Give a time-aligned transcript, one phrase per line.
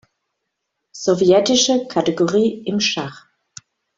[0.95, 3.27] Sowjetische Kategorie im Schach.